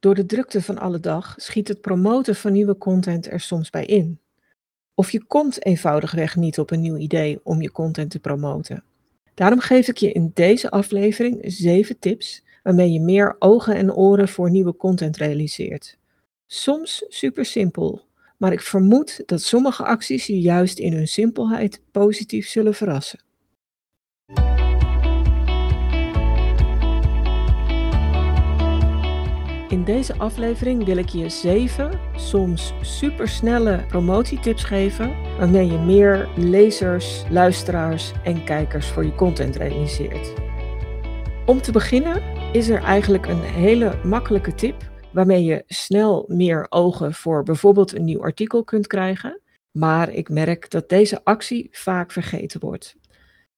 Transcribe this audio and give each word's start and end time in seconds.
Door 0.00 0.14
de 0.14 0.26
drukte 0.26 0.62
van 0.62 0.78
alle 0.78 1.00
dag 1.00 1.34
schiet 1.36 1.68
het 1.68 1.80
promoten 1.80 2.36
van 2.36 2.52
nieuwe 2.52 2.78
content 2.78 3.30
er 3.30 3.40
soms 3.40 3.70
bij 3.70 3.84
in. 3.84 4.20
Of 4.94 5.10
je 5.10 5.24
komt 5.24 5.64
eenvoudigweg 5.64 6.36
niet 6.36 6.58
op 6.58 6.70
een 6.70 6.80
nieuw 6.80 6.96
idee 6.96 7.40
om 7.42 7.62
je 7.62 7.70
content 7.70 8.10
te 8.10 8.18
promoten. 8.18 8.84
Daarom 9.34 9.60
geef 9.60 9.88
ik 9.88 9.96
je 9.96 10.12
in 10.12 10.30
deze 10.34 10.70
aflevering 10.70 11.38
7 11.42 11.98
tips 11.98 12.44
waarmee 12.62 12.92
je 12.92 13.00
meer 13.00 13.36
ogen 13.38 13.74
en 13.74 13.94
oren 13.94 14.28
voor 14.28 14.50
nieuwe 14.50 14.76
content 14.76 15.16
realiseert. 15.16 15.98
Soms 16.46 17.04
super 17.08 17.44
simpel, 17.44 18.02
maar 18.36 18.52
ik 18.52 18.60
vermoed 18.60 19.22
dat 19.26 19.42
sommige 19.42 19.84
acties 19.84 20.26
je 20.26 20.40
juist 20.40 20.78
in 20.78 20.92
hun 20.92 21.08
simpelheid 21.08 21.82
positief 21.90 22.48
zullen 22.48 22.74
verrassen. 22.74 23.20
In 29.70 29.84
deze 29.84 30.18
aflevering 30.18 30.84
wil 30.84 30.96
ik 30.96 31.08
je 31.08 31.28
7, 31.28 32.00
soms 32.16 32.72
supersnelle 32.80 33.84
promotietips 33.88 34.64
geven, 34.64 35.36
waarmee 35.38 35.66
je 35.66 35.78
meer 35.78 36.28
lezers, 36.36 37.24
luisteraars 37.28 38.12
en 38.24 38.44
kijkers 38.44 38.86
voor 38.86 39.04
je 39.04 39.14
content 39.14 39.56
realiseert. 39.56 40.34
Om 41.46 41.60
te 41.60 41.72
beginnen 41.72 42.22
is 42.52 42.68
er 42.68 42.82
eigenlijk 42.82 43.26
een 43.26 43.40
hele 43.40 44.00
makkelijke 44.04 44.54
tip 44.54 44.90
waarmee 45.12 45.44
je 45.44 45.64
snel 45.66 46.24
meer 46.28 46.66
ogen 46.68 47.14
voor 47.14 47.42
bijvoorbeeld 47.42 47.94
een 47.94 48.04
nieuw 48.04 48.22
artikel 48.22 48.64
kunt 48.64 48.86
krijgen. 48.86 49.40
Maar 49.70 50.12
ik 50.12 50.28
merk 50.28 50.70
dat 50.70 50.88
deze 50.88 51.24
actie 51.24 51.68
vaak 51.70 52.12
vergeten 52.12 52.60
wordt. 52.60 52.96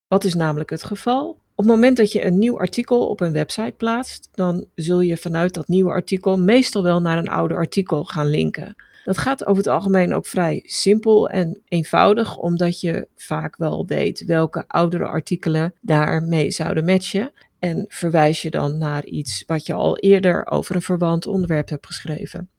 Wat 0.08 0.24
is 0.24 0.34
namelijk 0.34 0.70
het 0.70 0.84
geval? 0.84 1.41
Op 1.62 1.68
het 1.68 1.76
moment 1.76 1.96
dat 1.96 2.12
je 2.12 2.24
een 2.24 2.38
nieuw 2.38 2.58
artikel 2.58 3.08
op 3.08 3.20
een 3.20 3.32
website 3.32 3.74
plaatst, 3.76 4.28
dan 4.32 4.66
zul 4.74 5.00
je 5.00 5.16
vanuit 5.16 5.54
dat 5.54 5.68
nieuwe 5.68 5.90
artikel 5.90 6.38
meestal 6.38 6.82
wel 6.82 7.00
naar 7.00 7.18
een 7.18 7.28
oude 7.28 7.54
artikel 7.54 8.04
gaan 8.04 8.26
linken. 8.26 8.74
Dat 9.04 9.18
gaat 9.18 9.46
over 9.46 9.62
het 9.62 9.72
algemeen 9.72 10.14
ook 10.14 10.26
vrij 10.26 10.62
simpel 10.66 11.28
en 11.28 11.62
eenvoudig, 11.69 12.36
omdat 12.36 12.80
je 12.80 13.08
vaak 13.16 13.56
wel 13.56 13.86
weet 13.86 14.24
welke 14.24 14.64
oudere 14.66 15.04
artikelen 15.04 15.74
daarmee 15.80 16.50
zouden 16.50 16.84
matchen. 16.84 17.32
En 17.58 17.84
verwijs 17.88 18.42
je 18.42 18.50
dan 18.50 18.78
naar 18.78 19.04
iets 19.04 19.44
wat 19.47 19.66
je 19.66 19.72
al 19.72 19.98
eerder 19.98 20.47
over 20.47 20.74
een 20.74 20.82
verwant 20.82 21.26
onderwerp 21.26 21.69
hebt 21.69 21.86
geschreven. 21.86 22.50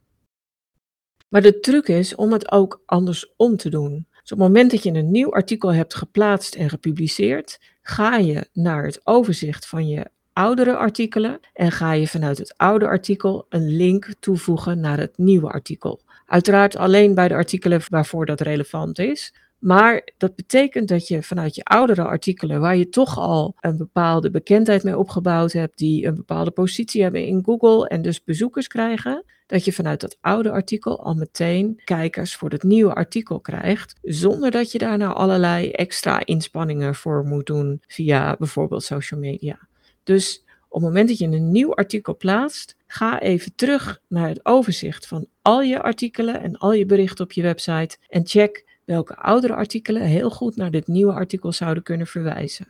Maar 1.29 1.41
de 1.41 1.59
truc 1.59 1.87
is 1.87 2.15
om 2.15 2.31
het 2.31 2.51
ook 2.51 2.81
andersom 2.85 3.57
te 3.57 3.69
doen. 3.69 4.07
Dus 4.11 4.31
op 4.31 4.37
het 4.37 4.47
moment 4.47 4.71
dat 4.71 4.83
je 4.83 4.93
een 4.93 5.11
nieuw 5.11 5.33
artikel 5.33 5.73
hebt 5.73 5.95
geplaatst 5.95 6.55
en 6.55 6.69
gepubliceerd, 6.69 7.59
ga 7.83 8.17
je 8.17 8.47
naar 8.53 8.83
het 8.83 9.01
overzicht 9.03 9.67
van 9.67 9.87
je 9.87 10.05
oudere 10.33 10.75
artikelen 10.75 11.39
en 11.53 11.71
ga 11.71 11.91
je 11.91 12.07
vanuit 12.07 12.37
het 12.37 12.53
oude 12.57 12.87
artikel 12.87 13.45
een 13.49 13.75
link 13.75 14.13
toevoegen 14.19 14.79
naar 14.79 14.97
het 14.97 15.17
nieuwe 15.17 15.49
artikel. 15.49 16.01
Uiteraard 16.25 16.75
alleen 16.77 17.15
bij 17.15 17.27
de 17.27 17.33
artikelen 17.33 17.81
waarvoor 17.89 18.25
dat 18.25 18.41
relevant 18.41 18.99
is. 18.99 19.33
Maar 19.59 20.07
dat 20.17 20.35
betekent 20.35 20.87
dat 20.87 21.07
je 21.07 21.23
vanuit 21.23 21.55
je 21.55 21.63
oudere 21.63 22.03
artikelen, 22.03 22.59
waar 22.59 22.77
je 22.77 22.89
toch 22.89 23.17
al 23.17 23.55
een 23.59 23.77
bepaalde 23.77 24.31
bekendheid 24.31 24.83
mee 24.83 24.97
opgebouwd 24.97 25.51
hebt, 25.51 25.77
die 25.77 26.05
een 26.05 26.15
bepaalde 26.15 26.51
positie 26.51 27.01
hebben 27.01 27.25
in 27.25 27.43
Google 27.45 27.87
en 27.87 28.01
dus 28.01 28.23
bezoekers 28.23 28.67
krijgen, 28.67 29.23
dat 29.53 29.65
je 29.65 29.73
vanuit 29.73 30.01
dat 30.01 30.17
oude 30.21 30.51
artikel 30.51 31.03
al 31.03 31.13
meteen 31.13 31.81
kijkers 31.83 32.35
voor 32.35 32.49
het 32.49 32.63
nieuwe 32.63 32.93
artikel 32.93 33.39
krijgt, 33.39 33.95
zonder 34.01 34.51
dat 34.51 34.71
je 34.71 34.77
daar 34.77 34.97
nou 34.97 35.13
allerlei 35.13 35.71
extra 35.71 36.25
inspanningen 36.25 36.95
voor 36.95 37.25
moet 37.25 37.45
doen 37.45 37.81
via 37.87 38.35
bijvoorbeeld 38.39 38.83
social 38.83 39.19
media. 39.19 39.67
Dus 40.03 40.43
op 40.67 40.81
het 40.81 40.89
moment 40.89 41.07
dat 41.07 41.17
je 41.17 41.25
een 41.25 41.51
nieuw 41.51 41.75
artikel 41.75 42.17
plaatst, 42.17 42.75
ga 42.87 43.19
even 43.21 43.55
terug 43.55 44.01
naar 44.07 44.27
het 44.27 44.45
overzicht 44.45 45.07
van 45.07 45.27
al 45.41 45.61
je 45.61 45.81
artikelen 45.81 46.41
en 46.41 46.57
al 46.57 46.73
je 46.73 46.85
berichten 46.85 47.25
op 47.25 47.31
je 47.31 47.41
website 47.41 47.97
en 48.09 48.27
check 48.27 48.79
welke 48.85 49.15
oudere 49.15 49.53
artikelen 49.53 50.01
heel 50.01 50.29
goed 50.29 50.55
naar 50.55 50.71
dit 50.71 50.87
nieuwe 50.87 51.13
artikel 51.13 51.51
zouden 51.51 51.83
kunnen 51.83 52.07
verwijzen. 52.07 52.67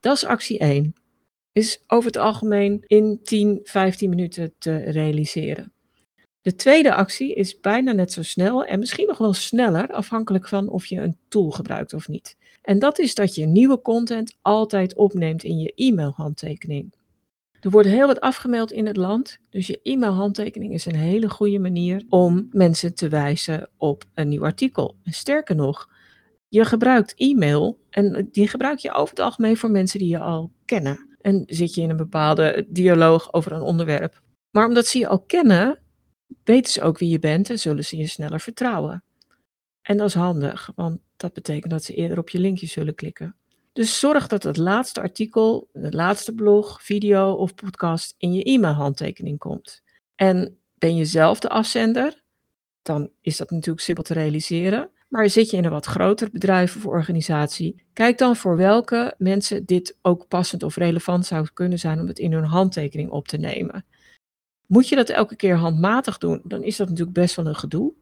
Dat 0.00 0.16
is 0.16 0.24
actie 0.24 0.58
1. 0.58 0.94
Is 1.52 1.82
over 1.86 2.06
het 2.06 2.16
algemeen 2.16 2.84
in 2.86 3.20
10, 3.22 3.60
15 3.62 4.08
minuten 4.10 4.52
te 4.58 4.76
realiseren. 4.76 5.72
De 6.42 6.54
tweede 6.54 6.94
actie 6.94 7.34
is 7.34 7.60
bijna 7.60 7.92
net 7.92 8.12
zo 8.12 8.22
snel 8.22 8.64
en 8.64 8.78
misschien 8.78 9.06
nog 9.06 9.18
wel 9.18 9.32
sneller, 9.32 9.92
afhankelijk 9.92 10.48
van 10.48 10.68
of 10.68 10.86
je 10.86 11.00
een 11.00 11.16
tool 11.28 11.50
gebruikt 11.50 11.92
of 11.92 12.08
niet. 12.08 12.36
En 12.62 12.78
dat 12.78 12.98
is 12.98 13.14
dat 13.14 13.34
je 13.34 13.46
nieuwe 13.46 13.80
content 13.80 14.36
altijd 14.42 14.94
opneemt 14.94 15.42
in 15.42 15.58
je 15.58 15.72
e-mailhandtekening. 15.74 16.94
Er 17.60 17.70
wordt 17.70 17.88
heel 17.88 18.06
wat 18.06 18.20
afgemeld 18.20 18.72
in 18.72 18.86
het 18.86 18.96
land, 18.96 19.38
dus 19.50 19.66
je 19.66 19.80
e-mailhandtekening 19.82 20.72
is 20.72 20.86
een 20.86 20.94
hele 20.94 21.28
goede 21.28 21.58
manier 21.58 22.04
om 22.08 22.48
mensen 22.52 22.94
te 22.94 23.08
wijzen 23.08 23.68
op 23.76 24.04
een 24.14 24.28
nieuw 24.28 24.44
artikel. 24.44 24.96
En 25.04 25.12
sterker 25.12 25.54
nog, 25.54 25.88
je 26.48 26.64
gebruikt 26.64 27.14
e-mail 27.16 27.78
en 27.90 28.28
die 28.32 28.48
gebruik 28.48 28.78
je 28.78 28.92
over 28.92 29.10
het 29.10 29.24
algemeen 29.24 29.56
voor 29.56 29.70
mensen 29.70 29.98
die 29.98 30.08
je 30.08 30.18
al 30.18 30.52
kennen. 30.64 31.16
En 31.20 31.42
zit 31.46 31.74
je 31.74 31.82
in 31.82 31.90
een 31.90 31.96
bepaalde 31.96 32.66
dialoog 32.68 33.32
over 33.32 33.52
een 33.52 33.62
onderwerp. 33.62 34.20
Maar 34.50 34.66
omdat 34.66 34.86
ze 34.86 34.98
je 34.98 35.08
al 35.08 35.20
kennen, 35.20 35.78
weten 36.44 36.72
ze 36.72 36.82
ook 36.82 36.98
wie 36.98 37.08
je 37.08 37.18
bent 37.18 37.50
en 37.50 37.58
zullen 37.58 37.84
ze 37.84 37.96
je 37.96 38.06
sneller 38.06 38.40
vertrouwen. 38.40 39.04
En 39.82 39.96
dat 39.96 40.08
is 40.08 40.14
handig, 40.14 40.70
want 40.74 41.00
dat 41.16 41.32
betekent 41.32 41.72
dat 41.72 41.84
ze 41.84 41.94
eerder 41.94 42.18
op 42.18 42.28
je 42.28 42.38
linkje 42.38 42.66
zullen 42.66 42.94
klikken. 42.94 43.36
Dus 43.72 43.98
zorg 43.98 44.26
dat 44.26 44.42
het 44.42 44.56
laatste 44.56 45.00
artikel, 45.00 45.68
het 45.72 45.94
laatste 45.94 46.34
blog, 46.34 46.82
video 46.82 47.32
of 47.32 47.54
podcast 47.54 48.14
in 48.18 48.32
je 48.32 48.42
e-mailhandtekening 48.42 49.38
komt. 49.38 49.82
En 50.14 50.58
ben 50.78 50.96
je 50.96 51.04
zelf 51.04 51.40
de 51.40 51.48
afzender, 51.48 52.22
dan 52.82 53.10
is 53.20 53.36
dat 53.36 53.50
natuurlijk 53.50 53.84
simpel 53.84 54.04
te 54.04 54.14
realiseren. 54.14 54.90
Maar 55.08 55.30
zit 55.30 55.50
je 55.50 55.56
in 55.56 55.64
een 55.64 55.70
wat 55.70 55.86
groter 55.86 56.30
bedrijf 56.30 56.76
of 56.76 56.86
organisatie, 56.86 57.82
kijk 57.92 58.18
dan 58.18 58.36
voor 58.36 58.56
welke 58.56 59.14
mensen 59.18 59.64
dit 59.64 59.98
ook 60.02 60.28
passend 60.28 60.62
of 60.62 60.76
relevant 60.76 61.26
zou 61.26 61.48
kunnen 61.54 61.78
zijn 61.78 62.00
om 62.00 62.06
het 62.06 62.18
in 62.18 62.32
hun 62.32 62.44
handtekening 62.44 63.10
op 63.10 63.28
te 63.28 63.36
nemen. 63.36 63.84
Moet 64.70 64.88
je 64.88 64.96
dat 64.96 65.08
elke 65.08 65.36
keer 65.36 65.56
handmatig 65.56 66.18
doen, 66.18 66.40
dan 66.44 66.62
is 66.62 66.76
dat 66.76 66.88
natuurlijk 66.88 67.16
best 67.16 67.36
wel 67.36 67.46
een 67.46 67.56
gedoe. 67.56 67.92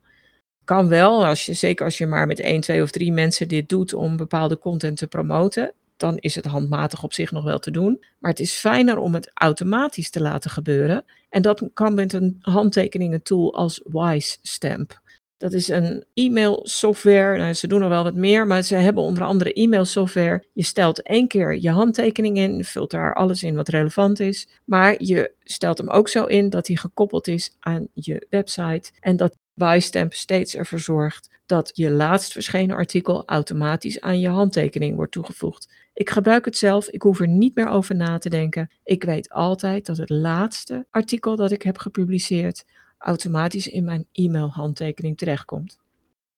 Kan 0.65 0.89
wel, 0.89 1.27
als 1.27 1.47
je, 1.47 1.53
zeker 1.53 1.85
als 1.85 1.99
je 1.99 2.07
maar 2.07 2.27
met 2.27 2.41
één, 2.41 2.61
twee 2.61 2.83
of 2.83 2.91
drie 2.91 3.13
mensen 3.13 3.49
dit 3.49 3.69
doet 3.69 3.95
om 3.95 4.17
bepaalde 4.17 4.59
content 4.59 4.97
te 4.97 5.07
promoten, 5.07 5.73
dan 5.97 6.17
is 6.17 6.35
het 6.35 6.45
handmatig 6.45 7.03
op 7.03 7.13
zich 7.13 7.31
nog 7.31 7.45
wel 7.45 7.59
te 7.59 7.71
doen. 7.71 8.05
Maar 8.19 8.31
het 8.31 8.41
is 8.41 8.53
fijner 8.53 8.99
om 8.99 9.15
het 9.15 9.31
automatisch 9.35 10.11
te 10.11 10.21
laten 10.21 10.51
gebeuren. 10.51 11.05
En 11.29 11.43
dat 11.43 11.69
kan 11.75 11.95
met 11.95 12.13
een 12.13 12.39
handtekeningen 12.41 13.23
tool 13.23 13.55
als 13.55 13.81
Wise 13.85 14.39
Stamp. 14.43 15.01
Dat 15.39 15.53
is 15.53 15.69
een 15.69 16.05
e-mail 16.15 16.61
software. 16.63 17.39
Nou, 17.39 17.53
ze 17.55 17.67
doen 17.67 17.83
er 17.83 17.89
wel 17.89 18.03
wat 18.03 18.15
meer, 18.15 18.47
maar 18.47 18.63
ze 18.63 18.75
hebben 18.75 19.03
onder 19.03 19.25
andere 19.25 19.53
e-mail 19.53 19.85
software. 19.85 20.45
Je 20.53 20.65
stelt 20.65 21.03
één 21.03 21.29
keer 21.29 21.59
je 21.59 21.71
handtekening 21.71 22.37
in, 22.37 22.65
vult 22.65 22.91
daar 22.91 23.15
alles 23.15 23.43
in 23.43 23.55
wat 23.55 23.69
relevant 23.69 24.21
is. 24.21 24.49
Maar 24.65 25.03
je 25.03 25.33
stelt 25.43 25.79
hem 25.79 25.89
ook 25.89 26.09
zo 26.09 26.25
in 26.25 26.51
dat 26.51 26.67
hij 26.67 26.77
gekoppeld 26.77 27.29
is 27.29 27.57
aan 27.61 27.89
je 27.95 28.27
website. 28.31 28.91
En 29.01 29.17
dat 29.17 29.37
Bystamp 29.55 30.15
steeds 30.15 30.55
ervoor 30.55 30.79
zorgt 30.79 31.31
dat 31.47 31.71
je 31.75 31.91
laatst 31.91 32.33
verschenen 32.33 32.77
artikel 32.77 33.23
automatisch 33.27 34.01
aan 34.01 34.21
je 34.21 34.29
handtekening 34.29 34.97
wordt 34.97 35.13
toegevoegd. 35.13 35.73
Ik 35.95 36.11
gebruik 36.11 36.45
het 36.45 36.57
zelf, 36.57 36.89
ik 36.89 37.03
hoef 37.03 37.21
er 37.21 37.29
niet 37.29 37.55
meer 37.55 37.69
over 37.69 37.95
na 37.95 38.19
te 38.19 38.29
denken. 38.29 38.71
Ik 38.85 39.05
weet 39.05 39.31
altijd 39.31 39.87
dat 39.87 39.97
het 39.97 40.11
laatste 40.11 40.87
artikel 40.91 41.37
dat 41.37 41.51
ik 41.51 41.63
heb 41.63 41.79
gepubliceerd 41.79 42.65
automatisch 42.99 43.69
in 43.69 43.85
mijn 43.85 44.07
e-mail 44.13 44.49
handtekening 44.49 45.17
terechtkomt. 45.17 45.79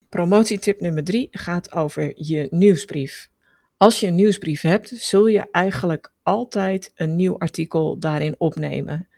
Promotietip 0.08 0.80
nummer 0.80 1.04
3 1.04 1.28
gaat 1.30 1.72
over 1.72 2.12
je 2.16 2.48
nieuwsbrief. 2.50 3.28
Als 3.76 4.00
je 4.00 4.06
een 4.06 4.14
nieuwsbrief 4.14 4.60
hebt, 4.60 4.88
zul 4.88 5.26
je 5.26 5.50
eigenlijk 5.50 6.12
altijd 6.22 6.92
een 6.94 7.16
nieuw 7.16 7.38
artikel 7.38 7.98
daarin 7.98 8.34
opnemen. 8.38 9.08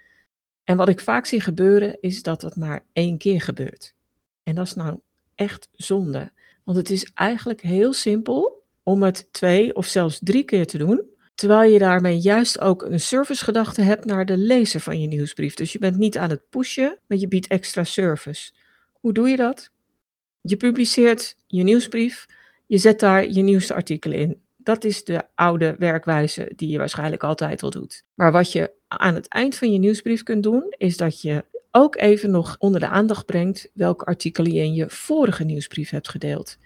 En 0.65 0.77
wat 0.77 0.89
ik 0.89 1.01
vaak 1.01 1.27
zie 1.27 1.41
gebeuren, 1.41 1.97
is 2.01 2.23
dat 2.23 2.43
het 2.43 2.57
maar 2.57 2.85
één 2.93 3.19
keer 3.19 3.41
gebeurt. 3.41 3.95
En 4.43 4.55
dat 4.55 4.67
is 4.67 4.75
nou 4.75 5.01
echt 5.35 5.69
zonde. 5.73 6.33
Want 6.65 6.79
het 6.79 6.91
is 6.91 7.11
eigenlijk 7.15 7.61
heel 7.61 7.93
simpel 7.93 8.65
om 8.83 9.03
het 9.03 9.29
twee 9.31 9.75
of 9.75 9.87
zelfs 9.87 10.21
drie 10.23 10.45
keer 10.45 10.67
te 10.67 10.79
doen. 10.79 11.03
Terwijl 11.35 11.73
je 11.73 11.79
daarmee 11.79 12.19
juist 12.19 12.61
ook 12.61 12.83
een 12.83 13.01
servicegedachte 13.01 13.83
hebt 13.83 14.05
naar 14.05 14.27
de 14.27 14.37
lezer 14.37 14.81
van 14.81 15.01
je 15.01 15.07
nieuwsbrief. 15.07 15.55
Dus 15.55 15.73
je 15.73 15.79
bent 15.79 15.97
niet 15.97 16.19
aan 16.19 16.31
het 16.31 16.49
pushen, 16.51 16.99
maar 17.07 17.19
je 17.19 17.29
biedt 17.29 17.47
extra 17.47 17.85
service. 17.85 18.53
Hoe 18.93 19.13
doe 19.13 19.29
je 19.29 19.37
dat? 19.37 19.71
Je 20.41 20.57
publiceert 20.57 21.37
je 21.47 21.63
nieuwsbrief, 21.63 22.27
je 22.67 22.79
zet 22.79 23.01
daar 23.01 23.29
je 23.29 23.43
nieuwste 23.43 23.75
artikelen 23.75 24.19
in. 24.19 24.41
Dat 24.57 24.85
is 24.85 25.05
de 25.05 25.23
oude 25.35 25.75
werkwijze 25.79 26.53
die 26.57 26.69
je 26.69 26.79
waarschijnlijk 26.79 27.23
altijd 27.25 27.63
al 27.63 27.71
doet. 27.71 28.05
Maar 28.15 28.33
wat 28.33 28.53
je 28.53 28.73
aan 28.89 29.15
het 29.15 29.29
eind 29.29 29.55
van 29.55 29.73
je 29.73 29.79
nieuwsbrief 29.79 30.23
kunt 30.23 30.43
doen, 30.43 30.75
is 30.77 30.97
dat 30.97 31.21
je 31.21 31.45
ook 31.71 31.97
even 31.97 32.31
nog 32.31 32.57
onder 32.59 32.81
de 32.81 32.89
aandacht 32.89 33.27
brengt 33.27 33.71
welke 33.75 34.05
artikelen 34.05 34.53
je 34.53 34.61
in 34.61 34.75
je 34.75 34.91
vorige 34.91 35.45
nieuwsbrief 35.45 35.91
hebt 35.91 36.09
gedeeld. 36.09 36.59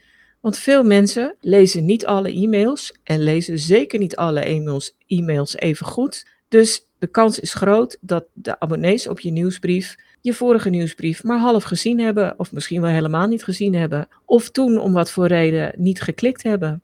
Want 0.47 0.59
veel 0.59 0.83
mensen 0.83 1.37
lezen 1.41 1.85
niet 1.85 2.07
alle 2.07 2.33
e-mails 2.33 2.95
en 3.03 3.23
lezen 3.23 3.59
zeker 3.59 3.99
niet 3.99 4.17
alle 4.17 4.41
e-mails, 4.41 4.97
e-mails 5.07 5.57
even 5.57 5.87
goed. 5.87 6.27
Dus 6.49 6.87
de 6.99 7.07
kans 7.07 7.41
is 7.41 7.55
groot 7.55 7.99
dat 8.01 8.27
de 8.33 8.61
abonnees 8.61 9.09
op 9.09 9.21
je 9.21 9.31
nieuwsbrief 9.31 9.97
je 10.21 10.35
vorige 10.35 10.71
nieuwsbrief 10.71 11.23
maar 11.23 11.39
half 11.39 11.65
gezien 11.65 12.01
hebben, 12.01 12.39
of 12.39 12.53
misschien 12.53 12.81
wel 12.81 12.91
helemaal 12.91 13.27
niet 13.27 13.45
gezien 13.45 13.75
hebben, 13.75 14.09
of 14.25 14.51
toen 14.51 14.79
om 14.79 14.93
wat 14.93 15.11
voor 15.11 15.27
reden 15.27 15.73
niet 15.77 16.01
geklikt 16.01 16.43
hebben. 16.43 16.83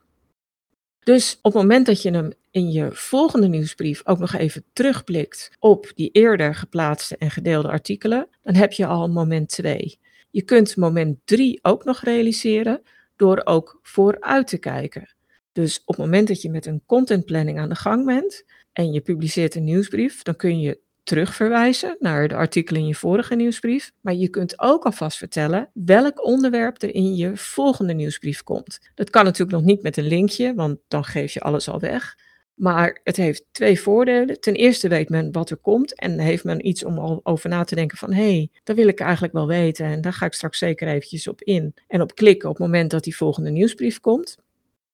Dus 1.05 1.39
op 1.43 1.53
het 1.53 1.63
moment 1.63 1.87
dat 1.87 2.03
je 2.03 2.11
hem 2.11 2.33
in 2.51 2.73
je 2.73 2.89
volgende 2.93 3.49
nieuwsbrief 3.49 4.01
ook 4.05 4.19
nog 4.19 4.35
even 4.35 4.65
terugblikt 4.73 5.51
op 5.59 5.93
die 5.95 6.11
eerder 6.11 6.55
geplaatste 6.55 7.17
en 7.17 7.31
gedeelde 7.31 7.69
artikelen, 7.69 8.29
dan 8.43 8.55
heb 8.55 8.73
je 8.73 8.87
al 8.87 9.09
moment 9.09 9.49
2. 9.49 9.99
Je 10.31 10.43
kunt 10.43 10.77
moment 10.77 11.19
3 11.25 11.59
ook 11.63 11.85
nog 11.85 12.01
realiseren 12.01 12.83
door 13.23 13.41
ook 13.45 13.79
vooruit 13.83 14.47
te 14.47 14.59
kijken. 14.59 15.15
Dus 15.53 15.81
op 15.85 15.97
het 15.97 16.05
moment 16.05 16.29
dat 16.29 16.43
je 16.43 16.51
met 16.51 16.67
een 16.67 16.83
contentplanning 16.87 17.59
aan 17.59 17.69
de 17.69 17.75
gang 17.75 18.07
bent 18.07 18.45
en 18.73 18.93
je 18.93 19.01
publiceert 19.01 19.55
een 19.55 19.65
nieuwsbrief, 19.65 20.23
dan 20.23 20.37
kun 20.37 20.61
je 20.61 20.81
terugverwijzen 21.03 21.97
naar 21.99 22.29
de 22.29 22.35
artikelen 22.35 22.81
in 22.81 22.87
je 22.87 22.95
vorige 22.95 23.35
nieuwsbrief. 23.35 23.93
Maar 24.01 24.15
je 24.15 24.29
kunt 24.29 24.61
ook 24.61 24.85
alvast 24.85 25.19
vertellen 25.19 25.71
welk 25.73 26.25
onderwerp 26.25 26.83
er 26.83 26.95
in 26.95 27.15
je 27.15 27.37
volgende 27.37 27.93
nieuwsbrief 27.93 28.43
komt. 28.43 28.91
Dat 28.95 29.11
kan 29.11 29.25
natuurlijk 29.25 29.57
nog 29.57 29.67
niet 29.67 29.83
met 29.83 29.97
een 29.97 30.07
linkje, 30.07 30.55
want 30.55 30.79
dan 30.89 31.05
geef 31.05 31.33
je 31.33 31.41
alles 31.41 31.69
al 31.69 31.81
weg. 31.81 32.15
Maar 32.63 33.01
het 33.05 33.17
heeft 33.17 33.45
twee 33.53 33.81
voordelen. 33.81 34.41
Ten 34.41 34.55
eerste 34.55 34.89
weet 34.89 35.09
men 35.09 35.33
wat 35.33 35.51
er 35.51 35.57
komt 35.57 35.95
en 35.95 36.19
heeft 36.19 36.45
men 36.45 36.67
iets 36.67 36.85
om 36.85 36.99
al 36.99 37.21
over 37.23 37.49
na 37.49 37.65
te 37.65 37.75
denken 37.75 37.99
van 37.99 38.13
hé, 38.13 38.23
hey, 38.23 38.49
dat 38.65 38.77
wil 38.77 38.89
ik 38.89 39.01
eigenlijk 39.01 39.33
wel 39.33 39.47
weten 39.47 39.87
en 39.87 40.01
daar 40.01 40.13
ga 40.13 40.27
ik 40.27 40.33
straks 40.33 40.59
zeker 40.59 40.89
eventjes 40.89 41.29
op 41.29 41.43
in 41.43 41.75
en 41.89 42.01
op 42.01 42.15
klikken 42.15 42.49
op 42.49 42.57
het 42.57 42.67
moment 42.67 42.91
dat 42.91 43.05
die 43.05 43.17
volgende 43.17 43.51
nieuwsbrief 43.51 44.01
komt. 44.01 44.37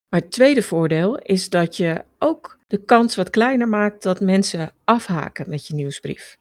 Maar 0.09 0.19
het 0.19 0.31
tweede 0.31 0.61
voordeel 0.61 1.17
is 1.17 1.49
dat 1.49 1.77
je 1.77 2.03
ook 2.19 2.59
de 2.67 2.83
kans 2.83 3.15
wat 3.15 3.29
kleiner 3.29 3.67
maakt 3.67 4.03
dat 4.03 4.19
mensen 4.19 4.71
afhaken 4.83 5.49
met 5.49 5.67
je 5.67 5.73
nieuwsbrief. 5.73 6.38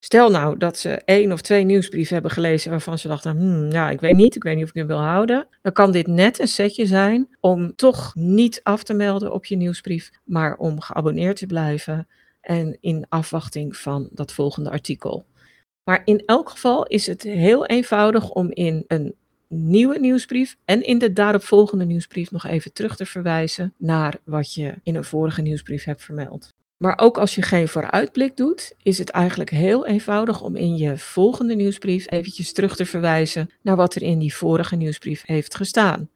Stel 0.00 0.30
nou 0.30 0.58
dat 0.58 0.78
ze 0.78 0.90
één 0.90 1.32
of 1.32 1.40
twee 1.40 1.64
nieuwsbrieven 1.64 2.12
hebben 2.12 2.30
gelezen 2.30 2.70
waarvan 2.70 2.98
ze 2.98 3.08
dachten, 3.08 3.36
hmm, 3.36 3.70
ja, 3.70 3.90
ik 3.90 4.00
weet 4.00 4.16
niet, 4.16 4.36
ik 4.36 4.42
weet 4.42 4.54
niet 4.54 4.64
of 4.64 4.70
ik 4.70 4.76
hem 4.76 4.86
wil 4.86 5.02
houden. 5.02 5.46
Dan 5.62 5.72
kan 5.72 5.92
dit 5.92 6.06
net 6.06 6.38
een 6.38 6.48
setje 6.48 6.86
zijn 6.86 7.28
om 7.40 7.74
toch 7.76 8.14
niet 8.14 8.60
af 8.62 8.82
te 8.82 8.94
melden 8.94 9.32
op 9.32 9.44
je 9.44 9.56
nieuwsbrief, 9.56 10.10
maar 10.24 10.56
om 10.56 10.80
geabonneerd 10.80 11.36
te 11.36 11.46
blijven 11.46 12.08
en 12.40 12.78
in 12.80 13.06
afwachting 13.08 13.76
van 13.76 14.08
dat 14.12 14.32
volgende 14.32 14.70
artikel. 14.70 15.26
Maar 15.84 16.02
in 16.04 16.22
elk 16.26 16.48
geval 16.48 16.86
is 16.86 17.06
het 17.06 17.22
heel 17.22 17.66
eenvoudig 17.66 18.30
om 18.30 18.50
in 18.52 18.84
een 18.86 19.14
nieuwe 19.48 19.98
nieuwsbrief 19.98 20.56
en 20.64 20.82
in 20.82 20.98
de 20.98 21.12
daaropvolgende 21.12 21.84
nieuwsbrief 21.84 22.30
nog 22.30 22.46
even 22.46 22.72
terug 22.72 22.96
te 22.96 23.06
verwijzen 23.06 23.74
naar 23.76 24.18
wat 24.24 24.54
je 24.54 24.74
in 24.82 24.94
een 24.94 25.04
vorige 25.04 25.42
nieuwsbrief 25.42 25.84
hebt 25.84 26.02
vermeld. 26.02 26.54
Maar 26.78 26.98
ook 26.98 27.18
als 27.18 27.34
je 27.34 27.42
geen 27.42 27.68
vooruitblik 27.68 28.36
doet, 28.36 28.74
is 28.82 28.98
het 28.98 29.10
eigenlijk 29.10 29.50
heel 29.50 29.86
eenvoudig 29.86 30.42
om 30.42 30.56
in 30.56 30.76
je 30.76 30.98
volgende 30.98 31.54
nieuwsbrief 31.54 32.10
eventjes 32.10 32.52
terug 32.52 32.76
te 32.76 32.86
verwijzen 32.86 33.50
naar 33.62 33.76
wat 33.76 33.94
er 33.94 34.02
in 34.02 34.18
die 34.18 34.34
vorige 34.34 34.76
nieuwsbrief 34.76 35.22
heeft 35.26 35.54
gestaan. 35.54 36.10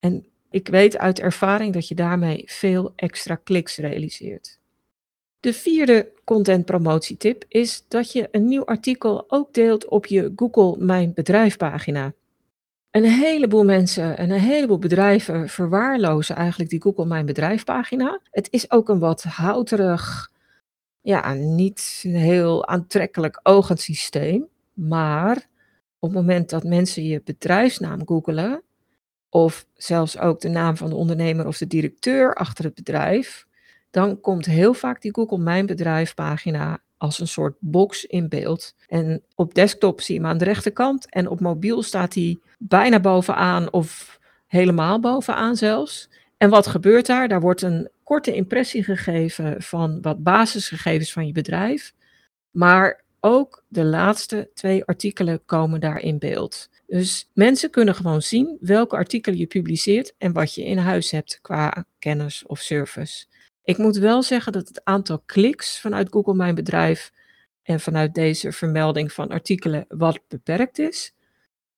En 0.00 0.26
ik 0.50 0.68
weet 0.68 0.98
uit 0.98 1.20
ervaring 1.20 1.72
dat 1.72 1.88
je 1.88 1.94
daarmee 1.94 2.42
veel 2.46 2.92
extra 2.96 3.34
kliks 3.34 3.76
realiseert. 3.76 4.58
De 5.40 5.52
vierde 5.52 6.12
content 6.24 6.64
promotietip 6.64 7.44
is 7.48 7.84
dat 7.88 8.12
je 8.12 8.28
een 8.30 8.46
nieuw 8.46 8.64
artikel 8.64 9.24
ook 9.28 9.54
deelt 9.54 9.88
op 9.88 10.06
je 10.06 10.32
Google 10.36 10.84
Mijn 10.84 11.12
Bedrijf 11.14 11.56
pagina. 11.56 12.14
Een 12.96 13.04
heleboel 13.04 13.64
mensen 13.64 14.16
en 14.16 14.30
een 14.30 14.40
heleboel 14.40 14.78
bedrijven 14.78 15.48
verwaarlozen 15.48 16.36
eigenlijk 16.36 16.70
die 16.70 16.82
Google 16.82 17.06
Mijn 17.06 17.26
Bedrijf 17.26 17.64
pagina. 17.64 18.20
Het 18.30 18.48
is 18.50 18.70
ook 18.70 18.88
een 18.88 18.98
wat 18.98 19.22
houterig, 19.22 20.30
ja, 21.00 21.32
niet 21.32 22.00
heel 22.06 22.66
aantrekkelijk 22.66 23.40
ogend 23.42 23.80
systeem. 23.80 24.48
Maar 24.72 25.36
op 25.98 26.08
het 26.08 26.18
moment 26.18 26.50
dat 26.50 26.64
mensen 26.64 27.04
je 27.04 27.22
bedrijfsnaam 27.24 28.06
googelen, 28.06 28.62
of 29.28 29.66
zelfs 29.74 30.18
ook 30.18 30.40
de 30.40 30.48
naam 30.48 30.76
van 30.76 30.88
de 30.88 30.96
ondernemer 30.96 31.46
of 31.46 31.58
de 31.58 31.66
directeur 31.66 32.34
achter 32.34 32.64
het 32.64 32.74
bedrijf, 32.74 33.46
dan 33.90 34.20
komt 34.20 34.46
heel 34.46 34.74
vaak 34.74 35.02
die 35.02 35.14
Google 35.14 35.38
Mijn 35.38 35.66
Bedrijf 35.66 36.14
pagina 36.14 36.80
als 36.98 37.20
een 37.20 37.28
soort 37.28 37.56
box 37.58 38.04
in 38.04 38.28
beeld. 38.28 38.74
En 38.86 39.22
op 39.34 39.54
desktop 39.54 40.00
zie 40.00 40.14
je 40.14 40.20
hem 40.20 40.30
aan 40.30 40.38
de 40.38 40.44
rechterkant 40.44 41.10
en 41.10 41.28
op 41.28 41.40
mobiel 41.40 41.82
staat 41.82 42.14
hij 42.14 42.38
bijna 42.58 43.00
bovenaan 43.00 43.72
of 43.72 44.18
helemaal 44.46 45.00
bovenaan 45.00 45.56
zelfs. 45.56 46.08
En 46.36 46.50
wat 46.50 46.66
gebeurt 46.66 47.06
daar? 47.06 47.28
Daar 47.28 47.40
wordt 47.40 47.62
een 47.62 47.90
korte 48.02 48.34
impressie 48.34 48.84
gegeven 48.84 49.62
van 49.62 50.00
wat 50.00 50.22
basisgegevens 50.22 51.12
van 51.12 51.26
je 51.26 51.32
bedrijf. 51.32 51.94
Maar 52.50 53.04
ook 53.20 53.64
de 53.68 53.84
laatste 53.84 54.50
twee 54.54 54.84
artikelen 54.84 55.44
komen 55.44 55.80
daar 55.80 56.00
in 56.00 56.18
beeld. 56.18 56.68
Dus 56.86 57.30
mensen 57.32 57.70
kunnen 57.70 57.94
gewoon 57.94 58.22
zien 58.22 58.56
welke 58.60 58.96
artikelen 58.96 59.38
je 59.38 59.46
publiceert 59.46 60.14
en 60.18 60.32
wat 60.32 60.54
je 60.54 60.64
in 60.64 60.78
huis 60.78 61.10
hebt 61.10 61.38
qua 61.42 61.84
kennis 61.98 62.46
of 62.46 62.60
service. 62.60 63.26
Ik 63.66 63.78
moet 63.78 63.96
wel 63.96 64.22
zeggen 64.22 64.52
dat 64.52 64.68
het 64.68 64.84
aantal 64.84 65.18
kliks 65.18 65.80
vanuit 65.80 66.08
Google 66.10 66.34
Mijn 66.34 66.54
Bedrijf 66.54 67.12
en 67.62 67.80
vanuit 67.80 68.14
deze 68.14 68.52
vermelding 68.52 69.12
van 69.12 69.28
artikelen 69.28 69.84
wat 69.88 70.20
beperkt 70.28 70.78
is. 70.78 71.14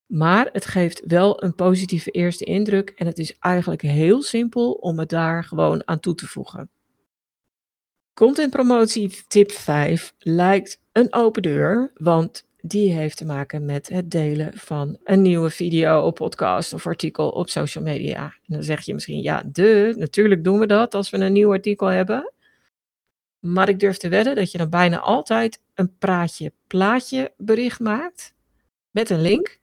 Maar 0.06 0.48
het 0.52 0.66
geeft 0.66 1.02
wel 1.06 1.42
een 1.42 1.54
positieve 1.54 2.10
eerste 2.10 2.44
indruk 2.44 2.90
en 2.90 3.06
het 3.06 3.18
is 3.18 3.38
eigenlijk 3.38 3.82
heel 3.82 4.22
simpel 4.22 4.72
om 4.72 4.98
het 4.98 5.08
daar 5.08 5.44
gewoon 5.44 5.82
aan 5.84 6.00
toe 6.00 6.14
te 6.14 6.26
voegen. 6.26 6.70
Content 8.14 8.50
promotie 8.50 9.24
tip 9.28 9.50
5 9.52 10.14
lijkt 10.18 10.80
een 10.92 11.12
open 11.12 11.42
deur, 11.42 11.90
want 11.94 12.47
die 12.60 12.92
heeft 12.92 13.16
te 13.16 13.24
maken 13.24 13.64
met 13.64 13.88
het 13.88 14.10
delen 14.10 14.50
van 14.54 14.98
een 15.04 15.22
nieuwe 15.22 15.50
video, 15.50 16.10
podcast 16.10 16.72
of 16.72 16.86
artikel 16.86 17.28
op 17.28 17.48
social 17.48 17.84
media. 17.84 18.22
En 18.22 18.54
dan 18.54 18.62
zeg 18.62 18.84
je 18.84 18.94
misschien, 18.94 19.22
ja, 19.22 19.42
de, 19.46 19.94
natuurlijk 19.98 20.44
doen 20.44 20.58
we 20.58 20.66
dat 20.66 20.94
als 20.94 21.10
we 21.10 21.18
een 21.18 21.32
nieuw 21.32 21.52
artikel 21.52 21.86
hebben. 21.86 22.32
Maar 23.38 23.68
ik 23.68 23.80
durf 23.80 23.96
te 23.96 24.08
wedden 24.08 24.34
dat 24.34 24.52
je 24.52 24.58
dan 24.58 24.70
bijna 24.70 24.98
altijd 24.98 25.60
een 25.74 25.96
praatje 25.98 26.52
plaatje 26.66 27.32
bericht 27.36 27.80
maakt 27.80 28.34
met 28.90 29.10
een 29.10 29.20
link. 29.20 29.58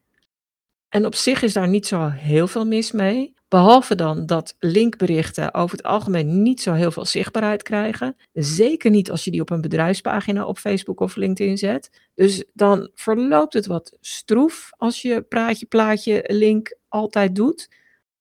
En 0.89 1.05
op 1.05 1.15
zich 1.15 1.41
is 1.41 1.53
daar 1.53 1.67
niet 1.67 1.87
zo 1.87 2.09
heel 2.09 2.47
veel 2.47 2.65
mis 2.65 2.91
mee. 2.91 3.34
Behalve 3.55 3.95
dan 3.95 4.25
dat 4.25 4.55
linkberichten 4.59 5.53
over 5.53 5.77
het 5.77 5.85
algemeen 5.85 6.41
niet 6.41 6.61
zo 6.61 6.73
heel 6.73 6.91
veel 6.91 7.05
zichtbaarheid 7.05 7.63
krijgen. 7.63 8.15
Zeker 8.33 8.91
niet 8.91 9.11
als 9.11 9.23
je 9.23 9.31
die 9.31 9.41
op 9.41 9.49
een 9.49 9.61
bedrijfspagina 9.61 10.45
op 10.45 10.57
Facebook 10.57 10.99
of 10.99 11.15
LinkedIn 11.15 11.57
zet. 11.57 11.89
Dus 12.15 12.43
dan 12.53 12.89
verloopt 12.93 13.53
het 13.53 13.65
wat 13.65 13.97
stroef 14.01 14.69
als 14.77 15.01
je 15.01 15.21
praatje, 15.21 15.65
plaatje, 15.65 16.23
link 16.27 16.77
altijd 16.87 17.35
doet. 17.35 17.69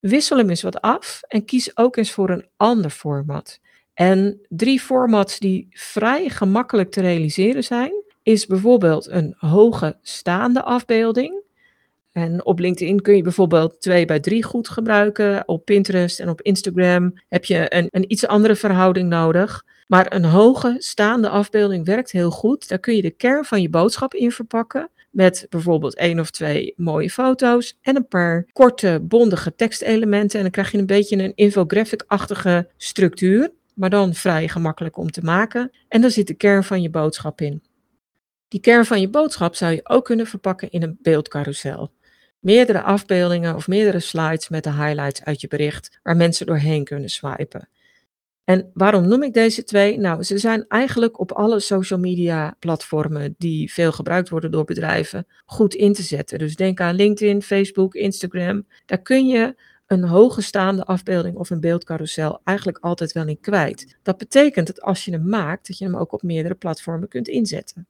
Wissel 0.00 0.36
hem 0.36 0.48
eens 0.48 0.62
wat 0.62 0.80
af 0.80 1.20
en 1.28 1.44
kies 1.44 1.76
ook 1.76 1.96
eens 1.96 2.12
voor 2.12 2.30
een 2.30 2.48
ander 2.56 2.90
format. 2.90 3.60
En 3.94 4.40
drie 4.48 4.80
formats 4.80 5.38
die 5.38 5.66
vrij 5.70 6.28
gemakkelijk 6.28 6.90
te 6.90 7.00
realiseren 7.00 7.64
zijn, 7.64 7.92
is 8.22 8.46
bijvoorbeeld 8.46 9.06
een 9.08 9.34
hoge 9.38 9.98
staande 10.02 10.62
afbeelding. 10.62 11.43
En 12.14 12.44
op 12.44 12.59
LinkedIn 12.59 13.00
kun 13.00 13.16
je 13.16 13.23
bijvoorbeeld 13.23 13.80
2 13.80 14.04
bij 14.04 14.21
3 14.21 14.42
goed 14.42 14.68
gebruiken. 14.68 15.49
Op 15.49 15.64
Pinterest 15.64 16.21
en 16.21 16.28
op 16.28 16.42
Instagram 16.42 17.12
heb 17.28 17.44
je 17.44 17.75
een, 17.75 17.87
een 17.90 18.12
iets 18.12 18.26
andere 18.26 18.56
verhouding 18.56 19.09
nodig. 19.09 19.64
Maar 19.87 20.14
een 20.14 20.25
hoge 20.25 20.75
staande 20.78 21.28
afbeelding 21.28 21.85
werkt 21.85 22.11
heel 22.11 22.30
goed. 22.30 22.68
Daar 22.68 22.78
kun 22.78 22.97
je 22.97 23.02
de 23.02 23.11
kern 23.11 23.44
van 23.44 23.62
je 23.62 23.68
boodschap 23.68 24.14
in 24.14 24.33
verpakken. 24.33 24.90
Met 25.11 25.47
bijvoorbeeld 25.49 25.97
één 25.97 26.21
of 26.21 26.30
twee 26.30 26.75
mooie 26.76 27.11
foto's 27.11 27.78
en 27.80 27.97
een 27.97 28.09
paar 28.09 28.47
korte, 28.52 29.00
bondige 29.02 29.54
tekstelementen. 29.54 30.37
En 30.37 30.42
dan 30.42 30.52
krijg 30.52 30.71
je 30.71 30.78
een 30.78 30.87
beetje 30.87 31.16
een 31.16 31.35
infographic-achtige 31.35 32.68
structuur. 32.76 33.52
Maar 33.75 33.90
dan 33.90 34.14
vrij 34.14 34.49
gemakkelijk 34.49 34.97
om 34.97 35.11
te 35.11 35.23
maken. 35.23 35.71
En 35.88 36.00
daar 36.00 36.11
zit 36.11 36.26
de 36.26 36.35
kern 36.35 36.64
van 36.64 36.83
je 36.83 36.90
boodschap 36.90 37.40
in. 37.40 37.62
Die 38.49 38.61
kern 38.61 38.85
van 38.85 39.00
je 39.00 39.09
boodschap 39.09 39.54
zou 39.54 39.73
je 39.73 39.88
ook 39.88 40.04
kunnen 40.04 40.26
verpakken 40.26 40.71
in 40.71 40.83
een 40.83 40.99
beeldcarousel 41.02 41.90
meerdere 42.44 42.82
afbeeldingen 42.82 43.54
of 43.54 43.68
meerdere 43.68 44.00
slides 44.00 44.48
met 44.48 44.64
de 44.64 44.72
highlights 44.72 45.24
uit 45.24 45.40
je 45.40 45.48
bericht 45.48 45.98
waar 46.02 46.16
mensen 46.16 46.46
doorheen 46.46 46.84
kunnen 46.84 47.08
swipen. 47.08 47.68
En 48.44 48.70
waarom 48.74 49.08
noem 49.08 49.22
ik 49.22 49.32
deze 49.32 49.64
twee? 49.64 49.98
Nou, 49.98 50.22
ze 50.22 50.38
zijn 50.38 50.64
eigenlijk 50.68 51.20
op 51.20 51.32
alle 51.32 51.60
social 51.60 51.98
media 51.98 52.56
platformen 52.58 53.34
die 53.38 53.72
veel 53.72 53.92
gebruikt 53.92 54.28
worden 54.28 54.50
door 54.50 54.64
bedrijven 54.64 55.26
goed 55.44 55.74
in 55.74 55.92
te 55.92 56.02
zetten. 56.02 56.38
Dus 56.38 56.56
denk 56.56 56.80
aan 56.80 56.94
LinkedIn, 56.94 57.42
Facebook, 57.42 57.94
Instagram. 57.94 58.66
Daar 58.86 59.02
kun 59.02 59.26
je 59.26 59.54
een 59.86 60.04
hoge 60.04 60.40
staande 60.42 60.84
afbeelding 60.84 61.36
of 61.36 61.50
een 61.50 61.60
beeldcarousel 61.60 62.40
eigenlijk 62.44 62.78
altijd 62.78 63.12
wel 63.12 63.26
in 63.26 63.40
kwijt. 63.40 63.98
Dat 64.02 64.18
betekent 64.18 64.66
dat 64.66 64.82
als 64.82 65.04
je 65.04 65.10
hem 65.10 65.28
maakt, 65.28 65.66
dat 65.66 65.78
je 65.78 65.84
hem 65.84 65.96
ook 65.96 66.12
op 66.12 66.22
meerdere 66.22 66.54
platformen 66.54 67.08
kunt 67.08 67.28
inzetten. 67.28 67.86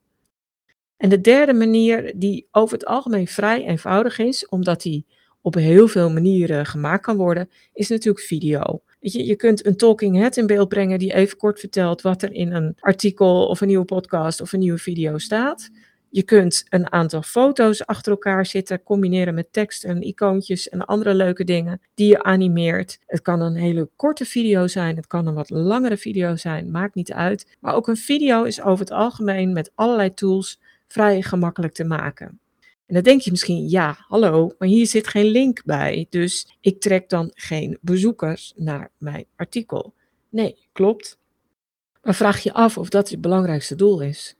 En 0.96 1.08
de 1.08 1.20
derde 1.20 1.52
manier, 1.52 2.12
die 2.16 2.48
over 2.50 2.76
het 2.76 2.86
algemeen 2.86 3.26
vrij 3.26 3.64
eenvoudig 3.64 4.18
is, 4.18 4.48
omdat 4.48 4.82
die 4.82 5.06
op 5.40 5.54
heel 5.54 5.88
veel 5.88 6.10
manieren 6.10 6.66
gemaakt 6.66 7.02
kan 7.02 7.16
worden, 7.16 7.50
is 7.72 7.88
natuurlijk 7.88 8.24
video. 8.24 8.82
je, 9.00 9.26
je 9.26 9.36
kunt 9.36 9.66
een 9.66 9.76
talking 9.76 10.16
head 10.16 10.36
in 10.36 10.46
beeld 10.46 10.68
brengen 10.68 10.98
die 10.98 11.14
even 11.14 11.36
kort 11.36 11.60
vertelt 11.60 12.02
wat 12.02 12.22
er 12.22 12.32
in 12.32 12.52
een 12.52 12.76
artikel 12.80 13.46
of 13.46 13.60
een 13.60 13.66
nieuwe 13.66 13.84
podcast 13.84 14.40
of 14.40 14.52
een 14.52 14.58
nieuwe 14.58 14.78
video 14.78 15.18
staat. 15.18 15.70
Je 16.14 16.22
kunt 16.22 16.64
een 16.68 16.92
aantal 16.92 17.22
foto's 17.22 17.86
achter 17.86 18.12
elkaar 18.12 18.46
zitten, 18.46 18.82
combineren 18.82 19.34
met 19.34 19.52
tekst 19.52 19.84
en 19.84 20.02
icoontjes 20.02 20.68
en 20.68 20.84
andere 20.84 21.14
leuke 21.14 21.44
dingen 21.44 21.80
die 21.94 22.08
je 22.08 22.22
animeert. 22.22 22.98
Het 23.06 23.22
kan 23.22 23.40
een 23.40 23.56
hele 23.56 23.88
korte 23.96 24.24
video 24.24 24.66
zijn, 24.66 24.96
het 24.96 25.06
kan 25.06 25.26
een 25.26 25.34
wat 25.34 25.50
langere 25.50 25.96
video 25.96 26.36
zijn, 26.36 26.70
maakt 26.70 26.94
niet 26.94 27.12
uit. 27.12 27.56
Maar 27.60 27.74
ook 27.74 27.88
een 27.88 27.96
video 27.96 28.42
is 28.42 28.62
over 28.62 28.84
het 28.84 28.94
algemeen 28.94 29.52
met 29.52 29.72
allerlei 29.74 30.14
tools 30.14 30.60
vrij 30.94 31.22
gemakkelijk 31.22 31.74
te 31.74 31.84
maken. 31.84 32.40
En 32.86 32.94
dan 32.94 33.02
denk 33.02 33.20
je 33.20 33.30
misschien, 33.30 33.68
ja, 33.68 33.96
hallo, 33.98 34.54
maar 34.58 34.68
hier 34.68 34.86
zit 34.86 35.06
geen 35.06 35.26
link 35.26 35.64
bij, 35.64 36.06
dus 36.10 36.56
ik 36.60 36.80
trek 36.80 37.08
dan 37.08 37.30
geen 37.34 37.78
bezoekers 37.80 38.52
naar 38.56 38.90
mijn 38.98 39.24
artikel. 39.36 39.94
Nee, 40.28 40.56
klopt. 40.72 41.18
Maar 42.02 42.14
vraag 42.14 42.42
je 42.42 42.52
af 42.52 42.78
of 42.78 42.88
dat 42.88 43.10
je 43.10 43.18
belangrijkste 43.18 43.74
doel 43.74 44.00
is. 44.00 44.36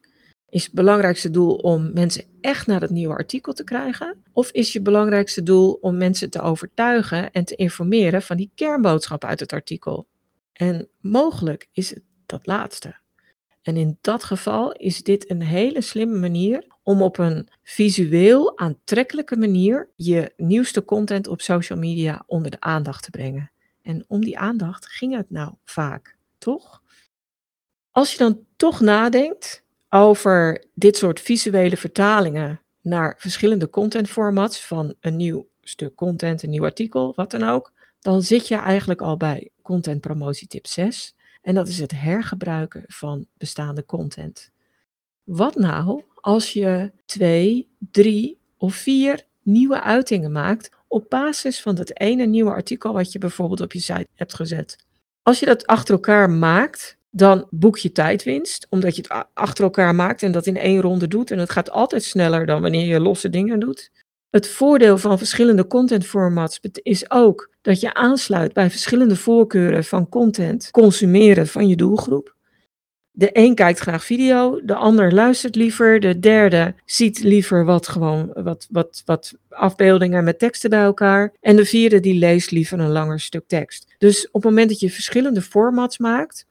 Is 0.48 0.64
het 0.64 0.72
belangrijkste 0.72 1.30
doel 1.30 1.54
om 1.54 1.92
mensen 1.92 2.24
echt 2.40 2.66
naar 2.66 2.80
het 2.80 2.90
nieuwe 2.90 3.14
artikel 3.14 3.52
te 3.52 3.64
krijgen? 3.64 4.22
Of 4.32 4.50
is 4.50 4.72
je 4.72 4.82
belangrijkste 4.82 5.42
doel 5.42 5.72
om 5.80 5.96
mensen 5.96 6.30
te 6.30 6.40
overtuigen 6.40 7.30
en 7.30 7.44
te 7.44 7.54
informeren 7.54 8.22
van 8.22 8.36
die 8.36 8.50
kernboodschap 8.54 9.24
uit 9.24 9.40
het 9.40 9.52
artikel? 9.52 10.06
En 10.52 10.88
mogelijk 11.00 11.68
is 11.72 11.90
het 11.90 12.02
dat 12.26 12.46
laatste. 12.46 13.02
En 13.64 13.76
in 13.76 13.98
dat 14.00 14.24
geval 14.24 14.72
is 14.72 15.02
dit 15.02 15.30
een 15.30 15.42
hele 15.42 15.80
slimme 15.80 16.18
manier 16.18 16.66
om 16.82 17.02
op 17.02 17.18
een 17.18 17.48
visueel 17.62 18.58
aantrekkelijke 18.58 19.36
manier 19.36 19.90
je 19.96 20.32
nieuwste 20.36 20.84
content 20.84 21.28
op 21.28 21.40
social 21.40 21.78
media 21.78 22.22
onder 22.26 22.50
de 22.50 22.60
aandacht 22.60 23.02
te 23.02 23.10
brengen. 23.10 23.50
En 23.82 24.04
om 24.08 24.20
die 24.20 24.38
aandacht 24.38 24.86
ging 24.86 25.16
het 25.16 25.30
nou 25.30 25.52
vaak, 25.64 26.16
toch? 26.38 26.82
Als 27.90 28.12
je 28.12 28.18
dan 28.18 28.44
toch 28.56 28.80
nadenkt 28.80 29.62
over 29.88 30.64
dit 30.74 30.96
soort 30.96 31.20
visuele 31.20 31.76
vertalingen 31.76 32.60
naar 32.80 33.14
verschillende 33.18 33.70
contentformats 33.70 34.66
van 34.66 34.94
een 35.00 35.16
nieuw 35.16 35.48
stuk 35.60 35.94
content, 35.94 36.42
een 36.42 36.50
nieuw 36.50 36.64
artikel, 36.64 37.12
wat 37.16 37.30
dan 37.30 37.42
ook, 37.42 37.72
dan 38.00 38.22
zit 38.22 38.48
je 38.48 38.56
eigenlijk 38.56 39.00
al 39.00 39.16
bij 39.16 39.50
content 39.62 40.00
promotie 40.00 40.48
tip 40.48 40.66
6. 40.66 41.14
En 41.44 41.54
dat 41.54 41.68
is 41.68 41.78
het 41.78 41.90
hergebruiken 41.90 42.82
van 42.86 43.26
bestaande 43.36 43.84
content. 43.84 44.50
Wat 45.24 45.54
nou 45.54 46.02
als 46.14 46.52
je 46.52 46.92
twee, 47.04 47.68
drie 47.90 48.38
of 48.56 48.74
vier 48.74 49.26
nieuwe 49.42 49.82
uitingen 49.82 50.32
maakt 50.32 50.70
op 50.88 51.06
basis 51.08 51.60
van 51.60 51.74
dat 51.74 51.98
ene 51.98 52.26
nieuwe 52.26 52.50
artikel 52.50 52.92
wat 52.92 53.12
je 53.12 53.18
bijvoorbeeld 53.18 53.60
op 53.60 53.72
je 53.72 53.80
site 53.80 54.08
hebt 54.14 54.34
gezet? 54.34 54.76
Als 55.22 55.40
je 55.40 55.46
dat 55.46 55.66
achter 55.66 55.94
elkaar 55.94 56.30
maakt, 56.30 56.96
dan 57.10 57.46
boek 57.50 57.78
je 57.78 57.92
tijdwinst, 57.92 58.66
omdat 58.70 58.96
je 58.96 59.02
het 59.02 59.26
achter 59.34 59.64
elkaar 59.64 59.94
maakt 59.94 60.22
en 60.22 60.32
dat 60.32 60.46
in 60.46 60.56
één 60.56 60.80
ronde 60.80 61.08
doet. 61.08 61.30
En 61.30 61.38
het 61.38 61.50
gaat 61.50 61.70
altijd 61.70 62.02
sneller 62.02 62.46
dan 62.46 62.62
wanneer 62.62 62.86
je 62.86 63.00
losse 63.00 63.30
dingen 63.30 63.60
doet. 63.60 64.03
Het 64.34 64.48
voordeel 64.48 64.98
van 64.98 65.18
verschillende 65.18 65.66
contentformats 65.66 66.60
is 66.72 67.10
ook 67.10 67.50
dat 67.62 67.80
je 67.80 67.94
aansluit 67.94 68.52
bij 68.52 68.70
verschillende 68.70 69.16
voorkeuren 69.16 69.84
van 69.84 70.08
content 70.08 70.70
consumeren 70.70 71.46
van 71.46 71.68
je 71.68 71.76
doelgroep. 71.76 72.34
De 73.10 73.30
een 73.32 73.54
kijkt 73.54 73.78
graag 73.78 74.04
video, 74.04 74.60
de 74.64 74.74
ander 74.74 75.12
luistert 75.12 75.54
liever, 75.54 76.00
de 76.00 76.18
derde 76.18 76.74
ziet 76.84 77.22
liever 77.22 77.64
wat, 77.64 77.88
gewoon, 77.88 78.30
wat, 78.34 78.66
wat, 78.70 79.02
wat 79.04 79.34
afbeeldingen 79.48 80.24
met 80.24 80.38
teksten 80.38 80.70
bij 80.70 80.82
elkaar. 80.82 81.32
En 81.40 81.56
de 81.56 81.64
vierde 81.64 82.00
die 82.00 82.18
leest 82.18 82.50
liever 82.50 82.78
een 82.78 82.92
langer 82.92 83.20
stuk 83.20 83.44
tekst. 83.46 83.94
Dus 83.98 84.26
op 84.26 84.42
het 84.42 84.44
moment 84.44 84.68
dat 84.68 84.80
je 84.80 84.90
verschillende 84.90 85.42
formats 85.42 85.98
maakt, 85.98 86.46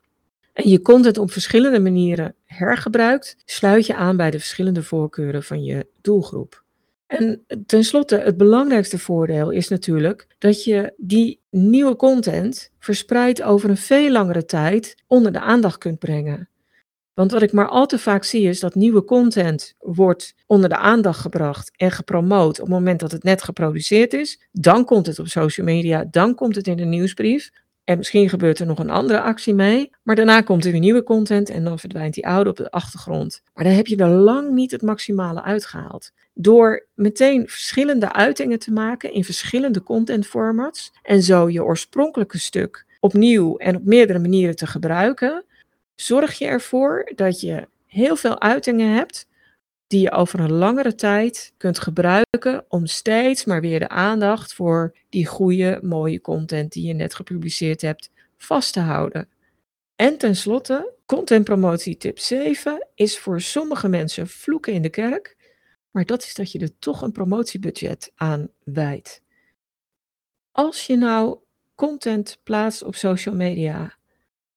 en 0.53 0.69
je 0.69 0.81
content 0.81 1.17
op 1.17 1.31
verschillende 1.31 1.79
manieren 1.79 2.35
hergebruikt, 2.45 3.35
sluit 3.45 3.85
je 3.85 3.95
aan 3.95 4.17
bij 4.17 4.31
de 4.31 4.39
verschillende 4.39 4.83
voorkeuren 4.83 5.43
van 5.43 5.63
je 5.63 5.87
doelgroep. 6.01 6.62
En 7.19 7.45
tenslotte, 7.65 8.17
het 8.17 8.37
belangrijkste 8.37 8.99
voordeel 8.99 9.49
is 9.49 9.67
natuurlijk 9.67 10.27
dat 10.37 10.63
je 10.63 10.93
die 10.97 11.39
nieuwe 11.49 11.95
content 11.95 12.71
verspreid 12.79 13.41
over 13.41 13.69
een 13.69 13.77
veel 13.77 14.11
langere 14.11 14.45
tijd 14.45 14.95
onder 15.07 15.31
de 15.31 15.39
aandacht 15.39 15.77
kunt 15.77 15.99
brengen. 15.99 16.49
Want 17.13 17.31
wat 17.31 17.41
ik 17.41 17.51
maar 17.51 17.67
al 17.67 17.85
te 17.85 17.99
vaak 17.99 18.23
zie 18.23 18.47
is 18.47 18.59
dat 18.59 18.75
nieuwe 18.75 19.03
content 19.03 19.73
wordt 19.79 20.35
onder 20.45 20.69
de 20.69 20.77
aandacht 20.77 21.19
gebracht 21.19 21.71
en 21.75 21.91
gepromoot 21.91 22.59
op 22.59 22.65
het 22.65 22.75
moment 22.75 22.99
dat 22.99 23.11
het 23.11 23.23
net 23.23 23.43
geproduceerd 23.43 24.13
is. 24.13 24.47
Dan 24.51 24.85
komt 24.85 25.05
het 25.05 25.19
op 25.19 25.27
social 25.27 25.65
media, 25.65 26.05
dan 26.11 26.35
komt 26.35 26.55
het 26.55 26.67
in 26.67 26.77
de 26.77 26.85
nieuwsbrief. 26.85 27.51
En 27.83 27.97
misschien 27.97 28.29
gebeurt 28.29 28.59
er 28.59 28.65
nog 28.65 28.79
een 28.79 28.89
andere 28.89 29.21
actie 29.21 29.53
mee. 29.53 29.89
Maar 30.03 30.15
daarna 30.15 30.41
komt 30.41 30.65
er 30.65 30.71
weer 30.71 30.79
nieuwe 30.79 31.03
content 31.03 31.49
en 31.49 31.63
dan 31.63 31.79
verdwijnt 31.79 32.13
die 32.13 32.27
oude 32.27 32.49
op 32.49 32.57
de 32.57 32.71
achtergrond. 32.71 33.41
Maar 33.53 33.63
dan 33.63 33.73
heb 33.73 33.87
je 33.87 33.95
er 33.95 34.07
lang 34.07 34.51
niet 34.51 34.71
het 34.71 34.81
maximale 34.81 35.41
uitgehaald. 35.41 36.11
Door 36.33 36.87
meteen 36.93 37.47
verschillende 37.47 38.13
uitingen 38.13 38.59
te 38.59 38.71
maken 38.71 39.13
in 39.13 39.23
verschillende 39.23 39.83
contentformats. 39.83 40.91
En 41.01 41.23
zo 41.23 41.49
je 41.49 41.63
oorspronkelijke 41.63 42.39
stuk 42.39 42.85
opnieuw 42.99 43.57
en 43.57 43.75
op 43.75 43.85
meerdere 43.85 44.19
manieren 44.19 44.55
te 44.55 44.67
gebruiken. 44.67 45.45
Zorg 45.95 46.37
je 46.37 46.45
ervoor 46.45 47.11
dat 47.15 47.41
je 47.41 47.67
heel 47.85 48.15
veel 48.15 48.41
uitingen 48.41 48.93
hebt 48.93 49.27
die 49.87 50.01
je 50.01 50.11
over 50.11 50.39
een 50.39 50.51
langere 50.51 50.95
tijd 50.95 51.53
kunt 51.57 51.79
gebruiken 51.79 52.65
om 52.67 52.85
steeds 52.85 53.45
maar 53.45 53.61
weer 53.61 53.79
de 53.79 53.89
aandacht 53.89 54.53
voor 54.53 54.97
die 55.09 55.25
goede, 55.25 55.79
mooie 55.81 56.21
content 56.21 56.71
die 56.71 56.87
je 56.87 56.93
net 56.93 57.15
gepubliceerd 57.15 57.81
hebt 57.81 58.09
vast 58.37 58.73
te 58.73 58.79
houden. 58.79 59.29
En 59.95 60.17
tenslotte, 60.17 60.93
contentpromotie 61.05 61.97
tip 61.97 62.19
7 62.19 62.87
is 62.95 63.19
voor 63.19 63.41
sommige 63.41 63.87
mensen 63.87 64.27
vloeken 64.27 64.73
in 64.73 64.81
de 64.81 64.89
kerk, 64.89 65.37
maar 65.91 66.05
dat 66.05 66.23
is 66.23 66.33
dat 66.33 66.51
je 66.51 66.59
er 66.59 66.79
toch 66.79 67.01
een 67.01 67.11
promotiebudget 67.11 68.11
aan 68.15 68.49
wijdt. 68.63 69.21
Als 70.51 70.85
je 70.85 70.97
nou 70.97 71.37
content 71.75 72.39
plaatst 72.43 72.83
op 72.83 72.95
social 72.95 73.35
media, 73.35 73.97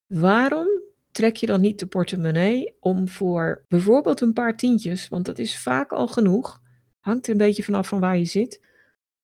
waarom 0.07 0.76
trek 1.17 1.37
je 1.37 1.47
dan 1.47 1.61
niet 1.61 1.79
de 1.79 1.87
portemonnee 1.87 2.77
om 2.81 3.09
voor 3.09 3.65
bijvoorbeeld 3.69 4.21
een 4.21 4.33
paar 4.33 4.57
tientjes, 4.57 5.09
want 5.09 5.25
dat 5.25 5.39
is 5.39 5.59
vaak 5.59 5.93
al 5.93 6.09
genoeg, 6.09 6.61
hangt 7.01 7.27
er 7.27 7.33
een 7.33 7.39
beetje 7.39 7.63
vanaf 7.63 7.89
van 7.89 8.01
waar 8.01 8.19
je 8.19 8.25
zit, 8.25 8.61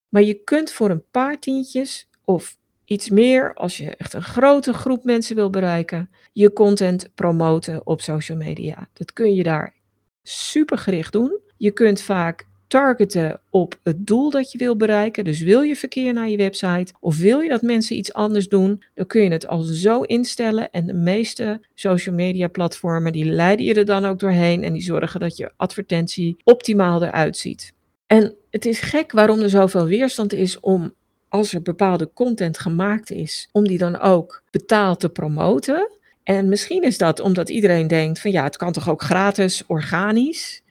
maar 0.08 0.22
je 0.22 0.34
kunt 0.34 0.72
voor 0.72 0.90
een 0.90 1.04
paar 1.10 1.38
tientjes 1.38 2.08
of 2.24 2.56
iets 2.84 3.10
meer, 3.10 3.54
als 3.54 3.76
je 3.76 3.96
echt 3.96 4.12
een 4.12 4.22
grote 4.22 4.72
groep 4.72 5.04
mensen 5.04 5.36
wil 5.36 5.50
bereiken, 5.50 6.10
je 6.32 6.52
content 6.52 7.10
promoten 7.14 7.86
op 7.86 8.00
social 8.00 8.38
media. 8.38 8.88
Dat 8.92 9.12
kun 9.12 9.34
je 9.34 9.42
daar 9.42 9.74
super 10.22 10.78
gericht 10.78 11.12
doen. 11.12 11.40
Je 11.56 11.70
kunt 11.70 12.00
vaak 12.00 12.46
targeten 12.72 13.40
op 13.50 13.78
het 13.82 14.06
doel 14.06 14.30
dat 14.30 14.52
je 14.52 14.58
wil 14.58 14.76
bereiken. 14.76 15.24
Dus 15.24 15.40
wil 15.40 15.60
je 15.60 15.76
verkeer 15.76 16.12
naar 16.12 16.28
je 16.28 16.36
website 16.36 16.92
of 17.00 17.18
wil 17.18 17.40
je 17.40 17.48
dat 17.48 17.62
mensen 17.62 17.96
iets 17.96 18.12
anders 18.12 18.48
doen, 18.48 18.82
dan 18.94 19.06
kun 19.06 19.22
je 19.22 19.30
het 19.30 19.46
al 19.46 19.60
zo 19.62 20.02
instellen. 20.02 20.70
En 20.70 20.86
de 20.86 20.92
meeste 20.92 21.60
social 21.74 22.14
media 22.14 22.48
platformen 22.48 23.12
die 23.12 23.24
leiden 23.24 23.66
je 23.66 23.74
er 23.74 23.84
dan 23.84 24.04
ook 24.04 24.18
doorheen 24.18 24.62
en 24.62 24.72
die 24.72 24.82
zorgen 24.82 25.20
dat 25.20 25.36
je 25.36 25.52
advertentie 25.56 26.36
optimaal 26.44 27.02
eruit 27.02 27.36
ziet. 27.36 27.72
En 28.06 28.34
het 28.50 28.66
is 28.66 28.80
gek 28.80 29.12
waarom 29.12 29.40
er 29.40 29.50
zoveel 29.50 29.86
weerstand 29.86 30.32
is 30.32 30.60
om 30.60 30.94
als 31.28 31.52
er 31.52 31.62
bepaalde 31.62 32.10
content 32.14 32.58
gemaakt 32.58 33.10
is, 33.10 33.48
om 33.52 33.68
die 33.68 33.78
dan 33.78 34.00
ook 34.00 34.42
betaald 34.50 35.00
te 35.00 35.08
promoten. 35.08 35.90
En 36.22 36.48
misschien 36.48 36.82
is 36.82 36.98
dat 36.98 37.20
omdat 37.20 37.48
iedereen 37.48 37.86
denkt 37.86 38.20
van 38.20 38.30
ja, 38.30 38.44
het 38.44 38.56
kan 38.56 38.72
toch 38.72 38.88
ook 38.88 39.02
gratis, 39.02 39.66
organisch. 39.66 40.62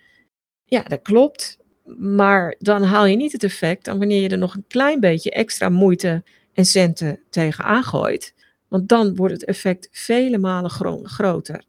Ja, 0.66 0.84
dat 0.84 1.02
klopt. 1.02 1.60
Maar 1.98 2.56
dan 2.60 2.84
haal 2.84 3.06
je 3.06 3.16
niet 3.16 3.32
het 3.32 3.44
effect 3.44 3.86
dan 3.86 3.98
wanneer 3.98 4.22
je 4.22 4.30
er 4.30 4.38
nog 4.38 4.56
een 4.56 4.66
klein 4.68 5.00
beetje 5.00 5.32
extra 5.32 5.70
moeite 5.70 6.24
en 6.54 6.66
centen 6.66 7.20
tegen 7.30 7.64
aangooit. 7.64 8.34
Want 8.68 8.90
dan 8.90 9.16
wordt 9.16 9.34
het 9.34 9.46
effect 9.46 9.90
vele 9.92 10.38
malen 10.38 10.70
groter. 11.04 11.64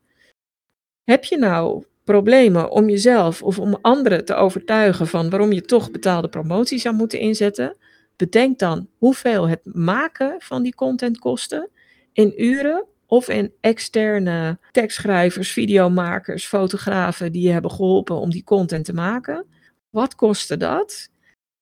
Heb 1.04 1.24
je 1.24 1.38
nou 1.38 1.84
problemen 2.04 2.70
om 2.70 2.88
jezelf 2.88 3.42
of 3.42 3.58
om 3.58 3.78
anderen 3.80 4.24
te 4.24 4.34
overtuigen 4.34 5.06
van 5.06 5.30
waarom 5.30 5.52
je 5.52 5.62
toch 5.62 5.90
betaalde 5.90 6.28
promotie 6.28 6.78
zou 6.78 6.94
moeten 6.94 7.18
inzetten? 7.18 7.76
Bedenk 8.16 8.58
dan 8.58 8.88
hoeveel 8.98 9.48
het 9.48 9.60
maken 9.64 10.34
van 10.38 10.62
die 10.62 10.74
content 10.74 11.18
kostte 11.18 11.68
in 12.12 12.32
uren 12.36 12.84
of 13.06 13.28
in 13.28 13.52
externe 13.60 14.58
tekstschrijvers, 14.70 15.52
videomakers, 15.52 16.46
fotografen 16.46 17.32
die 17.32 17.42
je 17.42 17.52
hebben 17.52 17.70
geholpen 17.70 18.16
om 18.16 18.30
die 18.30 18.44
content 18.44 18.84
te 18.84 18.92
maken. 18.92 19.46
Wat 19.92 20.14
kostte 20.14 20.56
dat? 20.56 21.08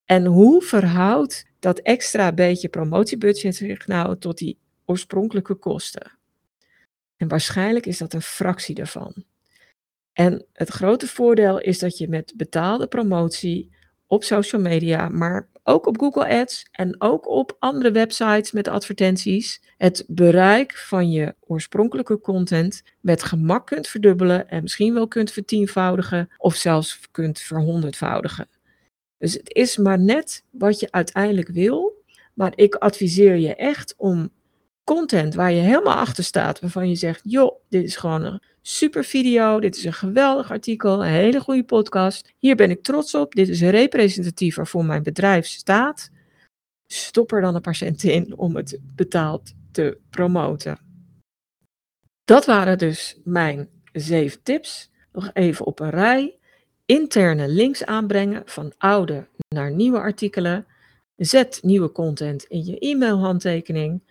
En 0.04 0.25
hoe 0.25 0.62
verhoudt 0.62 1.46
dat 1.58 1.78
extra 1.78 2.32
beetje 2.32 2.68
promotiebudget 2.68 3.56
zich 3.56 3.87
nou 3.87 4.18
tot 4.18 4.38
die 4.38 4.58
oorspronkelijke 4.84 5.54
kosten? 5.54 6.18
En 7.16 7.28
waarschijnlijk 7.28 7.87
is 7.87 7.99
dat 7.99 8.12
een 8.12 8.22
fractie 8.22 8.75
daarvan. 8.75 9.25
En 10.12 10.46
het 10.52 10.68
grote 10.68 11.06
voordeel 11.06 11.60
is 11.60 11.78
dat 11.78 11.99
je 11.99 12.08
met 12.08 12.32
betaalde 12.37 12.87
promotie 12.87 13.70
op 14.06 14.25
social 14.25 14.60
media, 14.60 15.08
maar 15.08 15.49
ook 15.70 15.86
op 15.86 15.98
Google 15.98 16.28
Ads 16.28 16.66
en 16.72 17.00
ook 17.00 17.28
op 17.28 17.56
andere 17.58 17.90
websites 17.90 18.52
met 18.52 18.68
advertenties, 18.68 19.62
het 19.76 20.04
bereik 20.08 20.76
van 20.76 21.10
je 21.10 21.34
oorspronkelijke 21.40 22.20
content 22.20 22.82
met 23.00 23.22
gemak 23.22 23.66
kunt 23.66 23.88
verdubbelen 23.88 24.48
en 24.48 24.62
misschien 24.62 24.94
wel 24.94 25.08
kunt 25.08 25.32
vertienvoudigen 25.32 26.28
of 26.38 26.54
zelfs 26.54 27.00
kunt 27.10 27.38
verhonderdvoudigen. 27.38 28.48
Dus 29.18 29.32
het 29.32 29.54
is 29.54 29.76
maar 29.76 29.98
net 29.98 30.44
wat 30.50 30.80
je 30.80 30.90
uiteindelijk 30.90 31.48
wil. 31.48 31.98
Maar 32.34 32.52
ik 32.54 32.74
adviseer 32.74 33.36
je 33.36 33.54
echt 33.54 33.94
om 33.96 34.30
content 34.84 35.34
waar 35.34 35.52
je 35.52 35.60
helemaal 35.60 35.96
achter 35.96 36.24
staat, 36.24 36.60
waarvan 36.60 36.88
je 36.88 36.94
zegt: 36.94 37.20
joh, 37.24 37.60
dit 37.68 37.84
is 37.84 37.96
gewoon 37.96 38.40
super 38.62 39.04
video, 39.04 39.60
dit 39.60 39.76
is 39.76 39.84
een 39.84 39.92
geweldig 39.92 40.50
artikel, 40.50 41.04
een 41.04 41.10
hele 41.10 41.40
goede 41.40 41.64
podcast. 41.64 42.32
Hier 42.38 42.56
ben 42.56 42.70
ik 42.70 42.82
trots 42.82 43.14
op, 43.14 43.34
dit 43.34 43.48
is 43.48 43.60
representatief 43.60 44.56
waarvoor 44.56 44.84
mijn 44.84 45.02
bedrijf 45.02 45.46
staat. 45.46 46.10
Stop 46.86 47.32
er 47.32 47.40
dan 47.40 47.58
een 47.62 47.74
centen 47.74 48.12
in 48.12 48.36
om 48.36 48.56
het 48.56 48.78
betaald 48.94 49.52
te 49.72 49.98
promoten. 50.10 50.78
Dat 52.24 52.46
waren 52.46 52.78
dus 52.78 53.20
mijn 53.24 53.68
zeven 53.92 54.42
tips. 54.42 54.90
Nog 55.12 55.30
even 55.32 55.66
op 55.66 55.80
een 55.80 55.90
rij. 55.90 56.38
Interne 56.86 57.48
links 57.48 57.84
aanbrengen 57.84 58.42
van 58.44 58.72
oude 58.78 59.28
naar 59.48 59.72
nieuwe 59.72 59.98
artikelen. 59.98 60.66
Zet 61.16 61.58
nieuwe 61.62 61.92
content 61.92 62.44
in 62.44 62.64
je 62.64 62.78
e-mailhandtekening. 62.78 64.02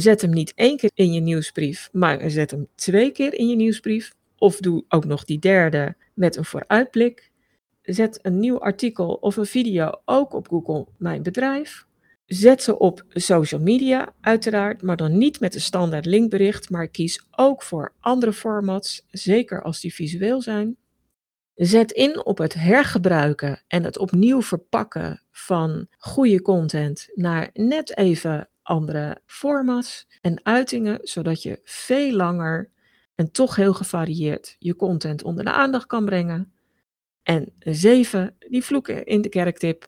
Zet 0.00 0.20
hem 0.20 0.30
niet 0.30 0.52
één 0.54 0.76
keer 0.76 0.90
in 0.94 1.12
je 1.12 1.20
nieuwsbrief, 1.20 1.88
maar 1.92 2.30
zet 2.30 2.50
hem 2.50 2.68
twee 2.74 3.10
keer 3.10 3.34
in 3.34 3.48
je 3.48 3.56
nieuwsbrief. 3.56 4.14
Of 4.36 4.56
doe 4.56 4.84
ook 4.88 5.04
nog 5.04 5.24
die 5.24 5.38
derde 5.38 5.96
met 6.14 6.36
een 6.36 6.44
vooruitblik. 6.44 7.30
Zet 7.82 8.18
een 8.22 8.38
nieuw 8.38 8.60
artikel 8.60 9.14
of 9.14 9.36
een 9.36 9.46
video 9.46 9.90
ook 10.04 10.32
op 10.32 10.48
Google 10.48 10.86
Mijn 10.98 11.22
Bedrijf. 11.22 11.86
Zet 12.26 12.62
ze 12.62 12.78
op 12.78 13.04
social 13.08 13.60
media, 13.60 14.14
uiteraard, 14.20 14.82
maar 14.82 14.96
dan 14.96 15.18
niet 15.18 15.40
met 15.40 15.54
een 15.54 15.60
standaard 15.60 16.06
linkbericht, 16.06 16.70
maar 16.70 16.88
kies 16.88 17.26
ook 17.30 17.62
voor 17.62 17.94
andere 18.00 18.32
formats, 18.32 19.06
zeker 19.10 19.62
als 19.62 19.80
die 19.80 19.94
visueel 19.94 20.42
zijn. 20.42 20.76
Zet 21.54 21.92
in 21.92 22.24
op 22.24 22.38
het 22.38 22.54
hergebruiken 22.54 23.62
en 23.66 23.84
het 23.84 23.98
opnieuw 23.98 24.42
verpakken 24.42 25.22
van 25.30 25.86
goede 25.98 26.42
content 26.42 27.08
naar 27.14 27.50
net 27.52 27.96
even 27.96 28.48
andere 28.68 29.20
formats 29.26 30.06
en 30.20 30.40
uitingen, 30.42 30.98
zodat 31.02 31.42
je 31.42 31.60
veel 31.64 32.12
langer 32.12 32.70
en 33.14 33.30
toch 33.30 33.56
heel 33.56 33.74
gevarieerd 33.74 34.56
je 34.58 34.76
content 34.76 35.22
onder 35.22 35.44
de 35.44 35.52
aandacht 35.52 35.86
kan 35.86 36.04
brengen. 36.04 36.52
En 37.22 37.52
zeven, 37.58 38.36
die 38.38 38.64
vloeken 38.64 39.04
in 39.04 39.22
de 39.22 39.28
kerktip. 39.28 39.86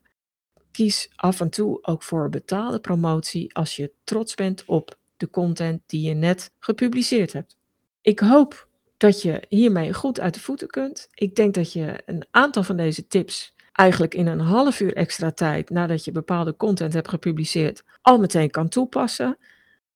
Kies 0.71 1.11
af 1.17 1.41
en 1.41 1.51
toe 1.51 1.79
ook 1.83 2.03
voor 2.03 2.29
betaalde 2.29 2.81
promotie 2.81 3.55
als 3.55 3.77
je 3.77 3.93
trots 4.05 4.35
bent 4.35 4.65
op 4.65 4.99
de 5.17 5.31
content 5.31 5.83
die 5.87 6.09
je 6.09 6.15
net 6.15 6.53
gepubliceerd 6.59 7.33
hebt. 7.33 7.57
Ik 8.01 8.19
hoop 8.19 8.69
dat 8.97 9.23
je 9.23 9.43
hiermee 9.49 9.93
goed 9.93 10.21
uit 10.21 10.35
de 10.35 10.41
voeten 10.41 10.69
kunt. 10.69 11.09
Ik 11.15 11.35
denk 11.35 11.55
dat 11.55 11.73
je 11.73 12.03
een 12.07 12.27
aantal 12.31 12.63
van 12.63 12.77
deze 12.77 13.07
tips 13.07 13.55
eigenlijk 13.73 14.15
in 14.15 14.27
een 14.27 14.41
half 14.41 14.81
uur 14.81 14.95
extra 14.95 15.31
tijd 15.31 15.71
nadat 15.71 16.05
je 16.05 16.12
bepaalde 16.12 16.57
content 16.57 16.93
hebt 16.93 17.09
gepubliceerd 17.09 17.83
al 18.03 18.19
meteen 18.19 18.50
kan 18.50 18.69
toepassen. 18.69 19.39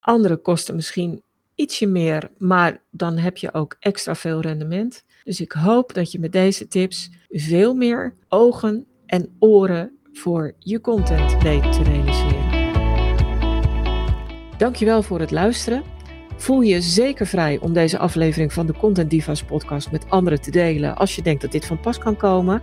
Andere 0.00 0.37
kosten 0.37 0.75
misschien 0.75 1.23
ietsje 1.54 1.87
meer, 1.87 2.31
maar 2.38 2.83
dan 2.90 3.16
heb 3.16 3.37
je 3.37 3.54
ook 3.54 3.76
extra 3.78 4.14
veel 4.14 4.40
rendement. 4.40 5.04
Dus 5.25 5.40
ik 5.40 5.52
hoop 5.52 5.95
dat 5.95 6.12
je 6.12 6.19
met 6.19 6.33
deze 6.33 6.69
tips 6.69 7.11
veel 7.28 7.75
meer 7.75 8.14
ogen 8.28 8.87
en 9.07 9.37
oren 9.38 9.99
voor 10.12 10.54
je 10.59 10.81
content 10.81 11.43
weet 11.43 11.73
te 11.73 11.83
realiseren. 11.83 12.73
Dankjewel 14.59 15.02
voor 15.02 15.21
het 15.21 15.31
luisteren. 15.31 15.83
Voel 16.37 16.61
je 16.61 16.81
zeker 16.81 17.26
vrij 17.26 17.59
om 17.59 17.73
deze 17.73 17.99
aflevering 17.99 18.52
van 18.52 18.66
de 18.66 18.73
Content 18.73 19.11
Divas 19.11 19.45
podcast 19.45 19.90
met 19.90 20.11
anderen 20.11 20.40
te 20.40 20.50
delen 20.50 20.97
als 20.97 21.16
je 21.16 21.23
denkt 21.23 21.43
dat 21.43 21.52
dit 21.52 21.66
van 21.66 21.81
pas 21.81 21.99
kan 21.99 22.16
komen. 22.16 22.62